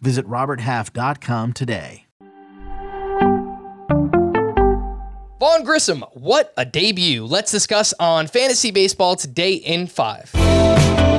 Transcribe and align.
Visit 0.00 0.26
RobertHalf.com 0.26 1.52
today. 1.52 2.04
Vaughn 5.40 5.62
Grissom, 5.62 6.04
what 6.14 6.52
a 6.56 6.64
debut. 6.64 7.24
Let's 7.24 7.52
discuss 7.52 7.94
on 8.00 8.26
Fantasy 8.26 8.72
Baseball 8.72 9.14
today 9.14 9.54
in 9.54 9.86
five. 9.86 10.32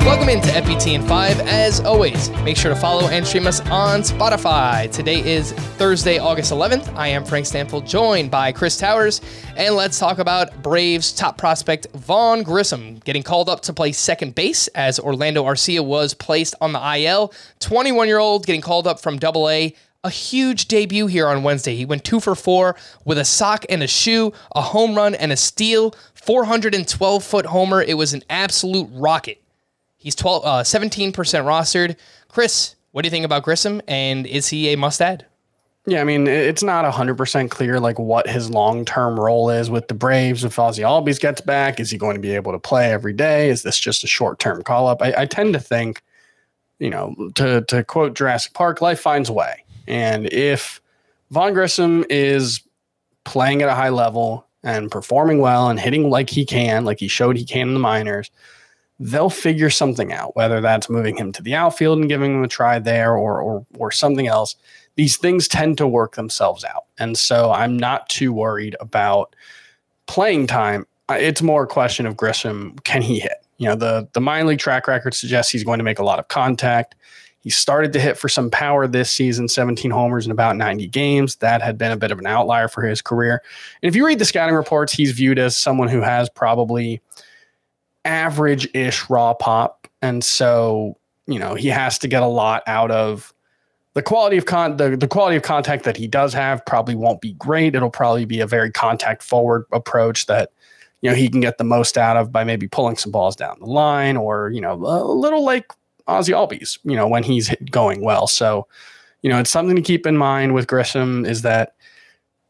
Welcome 0.00 0.30
into 0.30 0.48
FBT 0.48 0.94
in 0.94 1.02
5. 1.02 1.40
As 1.40 1.80
always, 1.80 2.30
make 2.42 2.56
sure 2.56 2.72
to 2.72 2.80
follow 2.80 3.08
and 3.08 3.24
stream 3.24 3.46
us 3.46 3.60
on 3.68 4.00
Spotify. 4.00 4.90
Today 4.90 5.20
is 5.20 5.52
Thursday, 5.52 6.18
August 6.18 6.52
11th. 6.52 6.96
I 6.96 7.08
am 7.08 7.22
Frank 7.22 7.44
Stampfl, 7.44 7.86
joined 7.86 8.30
by 8.30 8.50
Chris 8.50 8.78
Towers, 8.78 9.20
and 9.56 9.74
let's 9.76 9.98
talk 9.98 10.18
about 10.18 10.62
Braves 10.62 11.12
top 11.12 11.36
prospect 11.36 11.86
Vaughn 11.92 12.42
Grissom 12.42 12.96
getting 13.00 13.22
called 13.22 13.50
up 13.50 13.60
to 13.60 13.74
play 13.74 13.92
second 13.92 14.34
base 14.34 14.68
as 14.68 14.98
Orlando 14.98 15.44
Arcia 15.44 15.84
was 15.84 16.14
placed 16.14 16.54
on 16.62 16.72
the 16.72 16.96
IL. 16.96 17.32
21 17.60 18.08
year 18.08 18.18
old 18.18 18.46
getting 18.46 18.62
called 18.62 18.86
up 18.86 19.00
from 19.00 19.18
Double 19.18 19.50
A 19.50 19.74
a 20.02 20.08
huge 20.08 20.66
debut 20.66 21.08
here 21.08 21.28
on 21.28 21.42
Wednesday. 21.42 21.76
He 21.76 21.84
went 21.84 22.04
two 22.04 22.20
for 22.20 22.34
four 22.34 22.74
with 23.04 23.18
a 23.18 23.24
sock 23.24 23.66
and 23.68 23.82
a 23.82 23.86
shoe, 23.86 24.32
a 24.56 24.62
home 24.62 24.94
run 24.94 25.14
and 25.14 25.30
a 25.30 25.36
steal, 25.36 25.94
412 26.14 27.22
foot 27.22 27.44
homer. 27.44 27.82
It 27.82 27.98
was 27.98 28.14
an 28.14 28.22
absolute 28.30 28.88
rocket. 28.92 29.42
He's 30.00 30.14
12, 30.14 30.44
uh, 30.46 30.62
17% 30.62 31.12
rostered. 31.12 31.94
Chris, 32.28 32.74
what 32.92 33.02
do 33.02 33.06
you 33.06 33.10
think 33.10 33.26
about 33.26 33.42
Grissom, 33.42 33.82
and 33.86 34.26
is 34.26 34.48
he 34.48 34.72
a 34.72 34.76
must 34.76 35.02
add? 35.02 35.26
Yeah, 35.84 36.00
I 36.00 36.04
mean, 36.04 36.26
it's 36.26 36.62
not 36.62 36.90
100% 36.90 37.50
clear 37.50 37.78
like 37.78 37.98
what 37.98 38.26
his 38.26 38.50
long-term 38.50 39.20
role 39.20 39.50
is 39.50 39.68
with 39.68 39.88
the 39.88 39.94
Braves. 39.94 40.42
If 40.42 40.56
Ozzy 40.56 40.84
Albies 40.84 41.20
gets 41.20 41.42
back, 41.42 41.78
is 41.78 41.90
he 41.90 41.98
going 41.98 42.14
to 42.14 42.20
be 42.20 42.34
able 42.34 42.52
to 42.52 42.58
play 42.58 42.90
every 42.90 43.12
day? 43.12 43.50
Is 43.50 43.62
this 43.62 43.78
just 43.78 44.02
a 44.02 44.06
short-term 44.06 44.62
call-up? 44.62 45.02
I, 45.02 45.12
I 45.18 45.26
tend 45.26 45.52
to 45.52 45.60
think, 45.60 46.02
you 46.78 46.88
know, 46.88 47.14
to, 47.34 47.62
to 47.68 47.84
quote 47.84 48.14
Jurassic 48.14 48.54
Park, 48.54 48.80
life 48.80 49.00
finds 49.00 49.28
a 49.28 49.34
way. 49.34 49.64
And 49.86 50.32
if 50.32 50.80
Vaughn 51.30 51.52
Grissom 51.52 52.06
is 52.08 52.62
playing 53.24 53.60
at 53.60 53.68
a 53.68 53.74
high 53.74 53.90
level 53.90 54.46
and 54.62 54.90
performing 54.90 55.40
well 55.40 55.68
and 55.68 55.78
hitting 55.78 56.08
like 56.08 56.30
he 56.30 56.46
can, 56.46 56.86
like 56.86 57.00
he 57.00 57.08
showed 57.08 57.36
he 57.36 57.44
can 57.44 57.68
in 57.68 57.74
the 57.74 57.80
minors– 57.80 58.30
they'll 59.00 59.30
figure 59.30 59.70
something 59.70 60.12
out, 60.12 60.36
whether 60.36 60.60
that's 60.60 60.90
moving 60.90 61.16
him 61.16 61.32
to 61.32 61.42
the 61.42 61.54
outfield 61.54 61.98
and 61.98 62.08
giving 62.08 62.34
him 62.34 62.44
a 62.44 62.48
try 62.48 62.78
there 62.78 63.16
or, 63.16 63.40
or, 63.40 63.66
or 63.78 63.90
something 63.90 64.26
else. 64.26 64.54
These 64.96 65.16
things 65.16 65.48
tend 65.48 65.78
to 65.78 65.86
work 65.86 66.16
themselves 66.16 66.64
out. 66.64 66.84
And 66.98 67.16
so 67.16 67.50
I'm 67.50 67.78
not 67.78 68.10
too 68.10 68.30
worried 68.30 68.76
about 68.78 69.34
playing 70.06 70.48
time. 70.48 70.86
It's 71.08 71.40
more 71.40 71.64
a 71.64 71.66
question 71.66 72.04
of 72.04 72.16
Grissom, 72.16 72.76
can 72.84 73.00
he 73.00 73.20
hit? 73.20 73.42
You 73.56 73.68
know, 73.68 73.74
the, 73.74 74.06
the 74.12 74.20
minor 74.20 74.48
league 74.48 74.58
track 74.58 74.86
record 74.86 75.14
suggests 75.14 75.50
he's 75.50 75.64
going 75.64 75.78
to 75.78 75.84
make 75.84 75.98
a 75.98 76.04
lot 76.04 76.18
of 76.18 76.28
contact. 76.28 76.94
He 77.42 77.48
started 77.48 77.94
to 77.94 78.00
hit 78.00 78.18
for 78.18 78.28
some 78.28 78.50
power 78.50 78.86
this 78.86 79.10
season, 79.10 79.48
17 79.48 79.90
homers 79.90 80.26
in 80.26 80.32
about 80.32 80.56
90 80.56 80.88
games. 80.88 81.36
That 81.36 81.62
had 81.62 81.78
been 81.78 81.90
a 81.90 81.96
bit 81.96 82.10
of 82.10 82.18
an 82.18 82.26
outlier 82.26 82.68
for 82.68 82.82
his 82.82 83.00
career. 83.00 83.42
And 83.82 83.88
if 83.88 83.96
you 83.96 84.06
read 84.06 84.18
the 84.18 84.26
scouting 84.26 84.54
reports, 84.54 84.92
he's 84.92 85.12
viewed 85.12 85.38
as 85.38 85.56
someone 85.56 85.88
who 85.88 86.02
has 86.02 86.28
probably– 86.28 87.00
average 88.04 88.68
ish 88.74 89.08
raw 89.10 89.34
pop. 89.34 89.88
And 90.02 90.24
so, 90.24 90.96
you 91.26 91.38
know, 91.38 91.54
he 91.54 91.68
has 91.68 91.98
to 91.98 92.08
get 92.08 92.22
a 92.22 92.26
lot 92.26 92.62
out 92.66 92.90
of 92.90 93.32
the 93.94 94.02
quality 94.02 94.36
of 94.36 94.46
con 94.46 94.76
the, 94.76 94.96
the 94.96 95.08
quality 95.08 95.36
of 95.36 95.42
contact 95.42 95.84
that 95.84 95.96
he 95.96 96.06
does 96.06 96.32
have 96.32 96.64
probably 96.64 96.94
won't 96.94 97.20
be 97.20 97.32
great. 97.34 97.74
It'll 97.74 97.90
probably 97.90 98.24
be 98.24 98.40
a 98.40 98.46
very 98.46 98.70
contact 98.70 99.22
forward 99.22 99.64
approach 99.72 100.26
that, 100.26 100.50
you 101.00 101.10
know, 101.10 101.16
he 101.16 101.28
can 101.28 101.40
get 101.40 101.58
the 101.58 101.64
most 101.64 101.98
out 101.98 102.16
of 102.16 102.30
by 102.30 102.44
maybe 102.44 102.68
pulling 102.68 102.96
some 102.96 103.12
balls 103.12 103.36
down 103.36 103.56
the 103.58 103.66
line 103.66 104.16
or, 104.16 104.50
you 104.50 104.60
know, 104.60 104.74
a 104.74 105.12
little 105.12 105.44
like 105.44 105.72
Ozzy 106.06 106.34
Albies, 106.34 106.78
you 106.84 106.96
know, 106.96 107.08
when 107.08 107.22
he's 107.22 107.54
going 107.70 108.02
well. 108.02 108.26
So, 108.26 108.66
you 109.22 109.30
know, 109.30 109.38
it's 109.38 109.50
something 109.50 109.76
to 109.76 109.82
keep 109.82 110.06
in 110.06 110.16
mind 110.16 110.54
with 110.54 110.66
Grissom 110.66 111.24
is 111.24 111.42
that, 111.42 111.74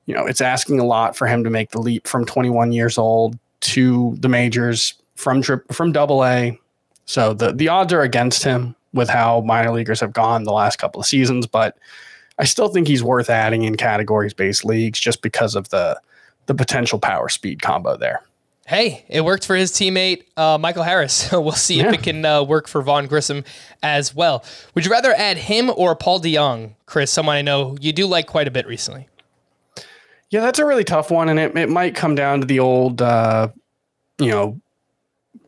you 0.06 0.14
know, 0.14 0.26
it's 0.26 0.40
asking 0.40 0.78
a 0.78 0.84
lot 0.84 1.16
for 1.16 1.26
him 1.26 1.44
to 1.44 1.50
make 1.50 1.70
the 1.70 1.80
leap 1.80 2.06
from 2.06 2.24
21 2.24 2.72
years 2.72 2.98
old 2.98 3.38
to 3.60 4.16
the 4.18 4.28
majors 4.28 4.94
from 5.20 5.42
trip 5.42 5.72
from 5.72 5.92
double 5.92 6.24
A. 6.24 6.58
So 7.04 7.34
the 7.34 7.52
the 7.52 7.68
odds 7.68 7.92
are 7.92 8.02
against 8.02 8.42
him 8.42 8.74
with 8.92 9.08
how 9.08 9.40
minor 9.42 9.70
leaguers 9.70 10.00
have 10.00 10.12
gone 10.12 10.44
the 10.44 10.52
last 10.52 10.78
couple 10.78 11.00
of 11.00 11.06
seasons, 11.06 11.46
but 11.46 11.76
I 12.38 12.44
still 12.44 12.68
think 12.68 12.88
he's 12.88 13.02
worth 13.02 13.30
adding 13.30 13.64
in 13.64 13.76
categories 13.76 14.34
based 14.34 14.64
leagues 14.64 14.98
just 14.98 15.22
because 15.22 15.54
of 15.54 15.68
the 15.68 16.00
the 16.46 16.54
potential 16.54 16.98
power 16.98 17.28
speed 17.28 17.62
combo 17.62 17.96
there. 17.96 18.22
Hey, 18.66 19.04
it 19.08 19.22
worked 19.22 19.46
for 19.46 19.56
his 19.56 19.72
teammate 19.72 20.24
uh, 20.36 20.56
Michael 20.56 20.84
Harris. 20.84 21.30
we'll 21.32 21.52
see 21.52 21.78
yeah. 21.78 21.88
if 21.88 21.94
it 21.94 22.02
can 22.02 22.24
uh, 22.24 22.42
work 22.42 22.68
for 22.68 22.82
Vaughn 22.82 23.06
Grissom 23.06 23.44
as 23.82 24.14
well. 24.14 24.44
Would 24.74 24.84
you 24.84 24.90
rather 24.92 25.12
add 25.12 25.38
him 25.38 25.70
or 25.76 25.96
Paul 25.96 26.20
DeJong, 26.20 26.74
Chris? 26.86 27.10
Someone 27.10 27.36
I 27.36 27.42
know 27.42 27.76
you 27.80 27.92
do 27.92 28.06
like 28.06 28.26
quite 28.26 28.46
a 28.46 28.50
bit 28.50 28.66
recently. 28.66 29.08
Yeah, 30.30 30.40
that's 30.40 30.60
a 30.60 30.64
really 30.64 30.84
tough 30.84 31.10
one, 31.10 31.28
and 31.28 31.40
it, 31.40 31.56
it 31.56 31.68
might 31.68 31.96
come 31.96 32.14
down 32.14 32.40
to 32.40 32.46
the 32.46 32.60
old, 32.60 33.02
uh, 33.02 33.48
you 34.20 34.30
know, 34.30 34.60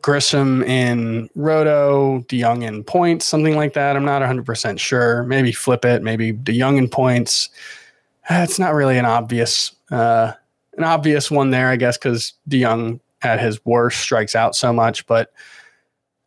Grissom 0.03 0.63
in 0.63 1.29
Roto, 1.33 2.19
DeJong 2.27 2.67
in 2.67 2.83
points, 2.83 3.25
something 3.25 3.55
like 3.55 3.73
that. 3.73 3.95
I'm 3.95 4.03
not 4.03 4.21
100% 4.21 4.77
sure. 4.77 5.23
Maybe 5.23 5.53
flip 5.53 5.85
it. 5.85 6.03
Maybe 6.03 6.33
DeJong 6.33 6.77
in 6.77 6.89
points. 6.89 7.49
Uh, 8.29 8.41
it's 8.43 8.59
not 8.59 8.73
really 8.73 8.97
an 8.97 9.05
obvious, 9.05 9.73
uh, 9.91 10.33
an 10.77 10.83
obvious 10.83 11.31
one 11.31 11.51
there, 11.51 11.69
I 11.69 11.77
guess, 11.77 11.97
because 11.97 12.33
DeJong 12.49 12.99
at 13.21 13.39
his 13.39 13.65
worst 13.65 14.01
strikes 14.01 14.35
out 14.35 14.57
so 14.57 14.73
much. 14.73 15.07
But 15.07 15.31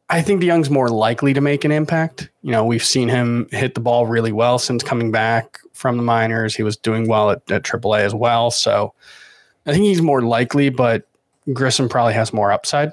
I 0.09 0.23
think 0.23 0.43
DeJong's 0.43 0.71
more 0.71 0.89
likely 0.89 1.35
to 1.35 1.43
make 1.43 1.67
an 1.67 1.71
impact. 1.71 2.31
You 2.41 2.53
know, 2.53 2.65
we've 2.65 2.85
seen 2.85 3.11
him 3.11 3.47
hit 3.51 3.75
the 3.75 3.81
ball 3.81 4.07
really 4.07 4.33
well 4.33 4.59
since 4.59 4.83
coming 4.83 5.13
back 5.13 5.59
from 5.75 5.99
the 5.99 6.03
minors. 6.03 6.57
He 6.57 6.63
was 6.63 6.79
doing 6.79 7.09
well 7.09 7.31
at, 7.31 7.51
at 7.51 7.63
AAA 7.65 8.01
as 8.01 8.15
well. 8.15 8.51
So 8.51 8.95
I 9.67 9.73
think 9.73 9.85
he's 9.85 10.01
more 10.01 10.23
likely, 10.23 10.71
but 10.71 11.07
Grissom 11.53 11.91
probably 11.91 12.15
has 12.15 12.33
more 12.33 12.51
upside. 12.53 12.93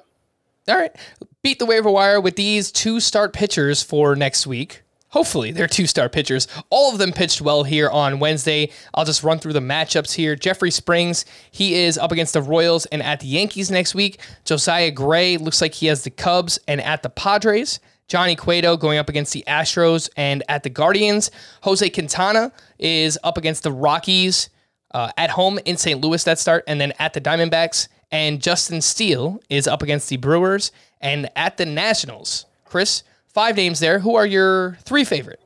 All 0.68 0.78
right. 0.78 0.96
Beat 1.42 1.60
the 1.60 1.66
waiver 1.66 1.92
wire 1.92 2.22
with 2.22 2.36
these 2.36 2.72
two 2.72 3.00
start 3.00 3.34
pitchers 3.34 3.84
for 3.84 4.16
next 4.16 4.48
week. 4.48 4.82
Hopefully, 5.10 5.52
they're 5.52 5.68
two 5.68 5.86
star 5.86 6.10
pitchers. 6.10 6.48
All 6.72 6.92
of 6.92 6.98
them 6.98 7.12
pitched 7.12 7.40
well 7.40 7.64
here 7.64 7.88
on 7.88 8.18
Wednesday. 8.18 8.72
I'll 8.96 9.06
just 9.06 9.22
run 9.24 9.38
through 9.38 9.54
the 9.54 9.60
matchups 9.60 10.14
here. 10.14 10.36
Jeffrey 10.36 10.72
Springs, 10.72 11.24
he 11.52 11.76
is 11.76 12.00
up 12.00 12.12
against 12.12 12.34
the 12.34 12.42
Royals 12.42 12.88
and 12.88 13.04
at 13.04 13.20
the 13.20 13.28
Yankees 13.28 13.70
next 13.70 13.94
week. 13.94 14.20
Josiah 14.44 14.90
Gray 14.90 15.38
looks 15.38 15.62
like 15.62 15.76
he 15.76 15.86
has 15.86 16.04
the 16.04 16.10
Cubs 16.10 16.58
and 16.68 16.82
at 16.82 17.04
the 17.04 17.12
Padres. 17.12 17.80
Johnny 18.08 18.36
Cueto 18.36 18.76
going 18.76 18.98
up 18.98 19.08
against 19.08 19.34
the 19.34 19.44
Astros 19.48 20.10
and 20.18 20.42
at 20.50 20.64
the 20.64 20.70
Guardians. 20.72 21.30
Jose 21.62 21.88
Quintana 21.92 22.52
is 22.80 23.20
up 23.24 23.38
against 23.38 23.62
the 23.62 23.72
Rockies 23.72 24.50
uh, 24.96 25.12
at 25.16 25.30
home 25.30 25.60
in 25.66 25.78
St. 25.78 26.02
Louis 26.02 26.24
that 26.24 26.40
start, 26.40 26.64
and 26.66 26.82
then 26.82 26.92
at 26.98 27.14
the 27.14 27.22
Diamondbacks 27.22 27.88
and 28.12 28.42
Justin 28.42 28.82
Steele 28.82 29.42
is 29.50 29.68
up 29.68 29.82
against 29.82 30.10
the 30.10 30.18
Brewers 30.18 30.72
and 31.02 31.30
at 31.36 31.58
the 31.58 31.66
Nationals. 31.66 32.46
Chris, 32.66 33.04
five 33.28 33.56
names 33.56 33.80
there. 33.80 34.00
Who 34.00 34.16
are 34.16 34.26
your 34.26 34.78
three 34.84 35.04
favorite? 35.04 35.40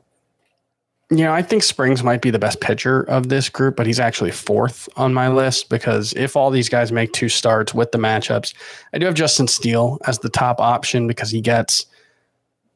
Know, 1.10 1.32
I 1.32 1.40
think 1.40 1.62
Springs 1.62 2.04
might 2.04 2.20
be 2.20 2.30
the 2.30 2.38
best 2.38 2.60
pitcher 2.60 3.00
of 3.04 3.30
this 3.30 3.48
group, 3.48 3.76
but 3.76 3.86
he's 3.86 3.98
actually 3.98 4.30
fourth 4.30 4.90
on 4.96 5.14
my 5.14 5.28
list 5.28 5.70
because 5.70 6.12
if 6.14 6.36
all 6.36 6.50
these 6.50 6.68
guys 6.68 6.92
make 6.92 7.12
two 7.12 7.30
starts 7.30 7.72
with 7.72 7.92
the 7.92 7.98
matchups, 7.98 8.52
I 8.92 8.98
do 8.98 9.06
have 9.06 9.14
Justin 9.14 9.48
Steele 9.48 9.98
as 10.06 10.18
the 10.18 10.28
top 10.28 10.60
option 10.60 11.06
because 11.06 11.30
he 11.30 11.40
gets 11.40 11.86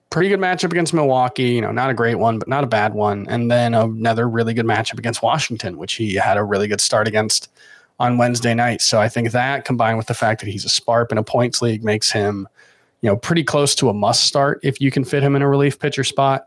pretty 0.09 0.31
good 0.31 0.41
matchup 0.41 0.71
against 0.71 0.95
Milwaukee, 0.95 1.51
you 1.51 1.61
know, 1.61 1.73
not 1.73 1.91
a 1.91 1.95
great 1.95 2.15
one, 2.15 2.39
but 2.39 2.49
not 2.49 2.65
a 2.65 2.67
bad 2.67 2.95
one. 2.95 3.27
And 3.29 3.51
then 3.51 3.75
another 3.75 4.27
really 4.27 4.55
good 4.55 4.67
matchup 4.67 4.99
against 4.99 5.23
Washington, 5.23 5.77
which 5.77 5.95
he 5.95 6.15
had 6.15 6.39
a 6.39 6.45
really 6.45 6.69
good 6.69 6.81
start 6.81 7.09
against 7.09 7.51
on 7.99 8.19
Wednesday 8.19 8.55
night. 8.55 8.81
So 8.81 9.01
I 9.01 9.09
think 9.09 9.31
that 9.31 9.65
combined 9.65 9.99
with 9.99 10.07
the 10.07 10.15
fact 10.15 10.41
that 10.41 10.49
he's 10.51 10.65
a 10.65 10.69
sparp 10.69 11.13
in 11.13 11.19
a 11.19 11.23
points 11.23 11.63
league 11.63 11.85
makes 11.85 12.11
him, 12.11 12.49
you 13.01 13.09
know, 13.09 13.17
pretty 13.17 13.45
close 13.45 13.75
to 13.77 13.89
a 13.89 13.95
must 13.95 14.25
start 14.25 14.61
if 14.63 14.81
you 14.81 14.91
can 14.91 15.05
fit 15.05 15.23
him 15.23 15.37
in 15.37 15.43
a 15.43 15.49
relief 15.49 15.79
pitcher 15.79 16.05
spot. 16.05 16.47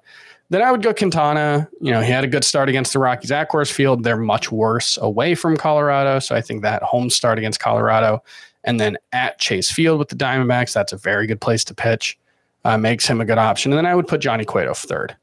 Then 0.50 0.62
I 0.62 0.71
would 0.71 0.83
go 0.83 0.94
Quintana. 0.94 1.68
You 1.81 1.92
know, 1.92 2.01
he 2.01 2.12
had 2.12 2.24
a 2.24 2.27
good 2.27 2.44
start 2.44 2.69
against 2.69 2.94
the 2.94 3.00
Rockies 3.00 3.31
at 3.31 3.50
Coors 3.50 3.71
Field. 3.71 4.03
They're 4.03 4.18
much 4.18 4.51
worse 4.51 4.97
away 5.01 5.33
from 5.33 5.57
Colorado. 5.57 6.19
So 6.19 6.36
I 6.36 6.42
think 6.42 6.62
that 6.62 6.83
home 6.83 7.09
start 7.09 7.39
against 7.39 7.59
Colorado 7.59 8.21
and 8.65 8.80
then 8.80 8.97
at 9.13 9.39
Chase 9.39 9.71
Field 9.71 10.00
with 10.00 10.09
the 10.09 10.15
Diamondbacks, 10.15 10.74
that's 10.74 10.92
a 10.92 10.97
very 10.97 11.27
good 11.27 11.39
place 11.39 11.63
to 11.65 11.74
pitch. 11.74 12.18
Uh, 12.65 12.77
makes 12.80 13.06
him 13.06 13.21
a 13.21 13.25
good 13.25 13.38
option. 13.38 13.71
And 13.71 13.77
then 13.77 13.86
I 13.86 13.94
would 13.94 14.07
put 14.07 14.21
Johnny 14.21 14.44
Cueto 14.44 14.74
third. 14.74 15.15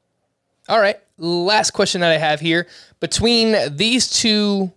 All 0.69 0.79
right. 0.79 0.97
last 1.17 1.71
question 1.71 1.99
that 1.99 2.11
I 2.11 2.17
have 2.17 2.39
here 2.39 2.67
between 3.01 3.75
these 3.75 4.09
two 4.09 4.71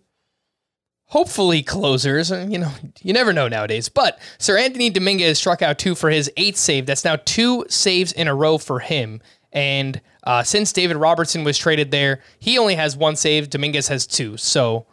hopefully 1.07 1.63
closers. 1.63 2.31
You 2.31 2.59
know, 2.59 2.73
you 3.03 3.13
never 3.13 3.33
know 3.33 3.49
nowadays. 3.49 3.89
But 3.89 4.19
Seranthony 4.39 4.93
Dominguez 4.93 5.39
struck 5.39 5.63
out 5.63 5.79
two 5.79 5.95
for 5.95 6.11
his 6.11 6.31
eighth 6.37 6.57
save. 6.57 6.87
That's 6.87 7.05
now 7.05 7.17
two 7.25 7.65
saves 7.69 8.13
in 8.13 8.29
a 8.29 8.35
row 8.35 8.59
for 8.59 8.81
him. 8.81 9.21
And 9.53 10.01
uh, 10.25 10.43
since 10.43 10.73
David 10.73 10.97
Robertson 10.97 11.45
was 11.45 11.57
traded 11.57 11.91
there, 11.91 12.23
he 12.39 12.59
only 12.59 12.75
has 12.75 12.97
one 12.97 13.17
save. 13.17 13.49
Dominguez 13.49 13.89
has 13.89 14.07
two. 14.07 14.37
So 14.37 14.87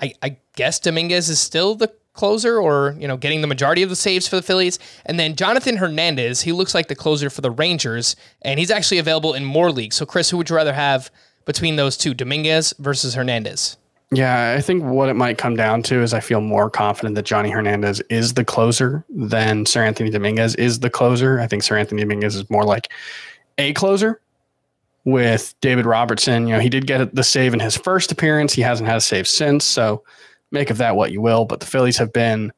I, 0.00 0.14
I 0.22 0.36
guess 0.56 0.78
Dominguez 0.78 1.28
is 1.28 1.40
still 1.40 1.74
the 1.74 1.92
closer 2.14 2.58
or, 2.58 2.96
you 2.98 3.06
know, 3.06 3.16
getting 3.16 3.42
the 3.42 3.46
majority 3.46 3.82
of 3.82 3.90
the 3.90 3.96
saves 3.96 4.26
for 4.26 4.36
the 4.36 4.42
Phillies. 4.42 4.78
And 5.06 5.20
then 5.20 5.36
Jonathan 5.36 5.76
Hernandez, 5.76 6.42
he 6.42 6.52
looks 6.52 6.74
like 6.74 6.88
the 6.88 6.94
closer 6.94 7.30
for 7.30 7.42
the 7.42 7.50
Rangers, 7.50 8.16
and 8.42 8.58
he's 8.58 8.70
actually 8.70 8.98
available 8.98 9.34
in 9.34 9.44
more 9.44 9.70
leagues. 9.70 9.96
So, 9.96 10.06
Chris, 10.06 10.30
who 10.30 10.36
would 10.36 10.50
you 10.50 10.56
rather 10.56 10.72
have 10.72 11.10
between 11.44 11.76
those 11.76 11.96
two, 11.96 12.14
Dominguez 12.14 12.74
versus 12.78 13.14
Hernandez? 13.14 13.76
Yeah, 14.10 14.54
I 14.56 14.62
think 14.62 14.84
what 14.84 15.10
it 15.10 15.14
might 15.14 15.36
come 15.36 15.54
down 15.54 15.82
to 15.84 16.00
is 16.02 16.14
I 16.14 16.20
feel 16.20 16.40
more 16.40 16.70
confident 16.70 17.14
that 17.16 17.26
Johnny 17.26 17.50
Hernandez 17.50 18.00
is 18.08 18.34
the 18.34 18.44
closer 18.44 19.04
than 19.10 19.64
Seranthony 19.64 20.10
Dominguez 20.10 20.54
is 20.54 20.80
the 20.80 20.88
closer. 20.88 21.40
I 21.40 21.46
think 21.46 21.62
Seranthony 21.62 22.00
Dominguez 22.00 22.34
is 22.34 22.48
more 22.48 22.64
like 22.64 22.90
a 23.58 23.74
closer 23.74 24.20
with 25.04 25.54
David 25.60 25.84
Robertson. 25.84 26.46
You 26.46 26.54
know, 26.54 26.60
he 26.60 26.70
did 26.70 26.86
get 26.86 27.14
the 27.14 27.22
save 27.22 27.52
in 27.52 27.60
his 27.60 27.76
first 27.76 28.10
appearance. 28.10 28.54
He 28.54 28.62
hasn't 28.62 28.88
had 28.88 28.96
a 28.96 29.02
save 29.02 29.28
since. 29.28 29.66
So 29.66 30.02
make 30.50 30.70
of 30.70 30.78
that 30.78 30.96
what 30.96 31.12
you 31.12 31.20
will. 31.20 31.44
But 31.44 31.60
the 31.60 31.66
Phillies 31.66 31.98
have 31.98 32.12
been 32.12 32.52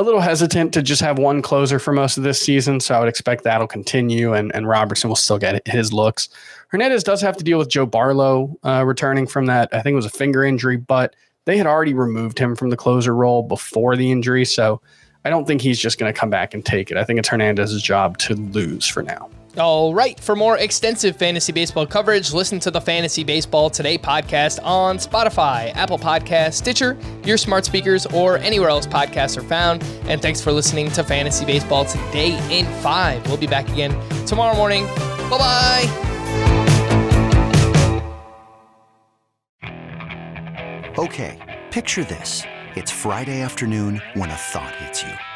a 0.00 0.02
little 0.02 0.20
hesitant 0.20 0.74
to 0.74 0.82
just 0.82 1.00
have 1.00 1.18
one 1.18 1.42
closer 1.42 1.78
for 1.78 1.92
most 1.92 2.16
of 2.18 2.22
this 2.22 2.40
season. 2.40 2.80
So 2.80 2.94
I 2.94 3.00
would 3.00 3.08
expect 3.08 3.44
that'll 3.44 3.66
continue 3.66 4.34
and, 4.34 4.54
and 4.54 4.68
Robertson 4.68 5.08
will 5.08 5.16
still 5.16 5.38
get 5.38 5.66
his 5.66 5.92
looks. 5.92 6.28
Hernandez 6.68 7.02
does 7.02 7.20
have 7.22 7.36
to 7.38 7.44
deal 7.44 7.58
with 7.58 7.68
Joe 7.68 7.86
Barlow 7.86 8.58
uh, 8.62 8.84
returning 8.84 9.26
from 9.26 9.46
that. 9.46 9.68
I 9.72 9.80
think 9.80 9.94
it 9.94 9.96
was 9.96 10.06
a 10.06 10.10
finger 10.10 10.44
injury, 10.44 10.76
but 10.76 11.16
they 11.46 11.56
had 11.56 11.66
already 11.66 11.94
removed 11.94 12.38
him 12.38 12.56
from 12.56 12.70
the 12.70 12.76
closer 12.76 13.14
role 13.14 13.42
before 13.42 13.96
the 13.96 14.10
injury. 14.10 14.44
So 14.44 14.82
I 15.24 15.30
don't 15.30 15.46
think 15.46 15.60
he's 15.60 15.78
just 15.78 15.98
going 15.98 16.12
to 16.12 16.18
come 16.18 16.30
back 16.30 16.54
and 16.54 16.64
take 16.64 16.90
it. 16.90 16.96
I 16.96 17.04
think 17.04 17.18
it's 17.18 17.28
Hernandez's 17.28 17.82
job 17.82 18.18
to 18.18 18.34
lose 18.34 18.86
for 18.86 19.02
now. 19.02 19.30
All 19.58 19.94
right. 19.94 20.18
For 20.20 20.36
more 20.36 20.58
extensive 20.58 21.16
fantasy 21.16 21.52
baseball 21.52 21.86
coverage, 21.86 22.32
listen 22.32 22.60
to 22.60 22.70
the 22.70 22.80
Fantasy 22.80 23.24
Baseball 23.24 23.70
Today 23.70 23.96
podcast 23.96 24.58
on 24.62 24.98
Spotify, 24.98 25.74
Apple 25.74 25.98
Podcast, 25.98 26.54
Stitcher, 26.54 26.96
your 27.24 27.38
smart 27.38 27.64
speakers, 27.64 28.04
or 28.06 28.38
anywhere 28.38 28.68
else 28.68 28.86
podcasts 28.86 29.36
are 29.36 29.42
found. 29.42 29.82
And 30.06 30.20
thanks 30.20 30.40
for 30.40 30.52
listening 30.52 30.90
to 30.92 31.02
Fantasy 31.02 31.44
Baseball 31.44 31.84
Today 31.86 32.36
in 32.56 32.66
5. 32.82 33.26
We'll 33.26 33.36
be 33.36 33.46
back 33.46 33.68
again 33.70 33.98
tomorrow 34.26 34.54
morning. 34.56 34.86
Bye 35.30 35.38
bye. 35.38 36.02
Okay, 40.98 41.62
picture 41.70 42.04
this. 42.04 42.42
It's 42.74 42.90
Friday 42.90 43.40
afternoon 43.42 44.02
when 44.14 44.30
a 44.30 44.34
thought 44.34 44.74
hits 44.76 45.02
you. 45.02 45.35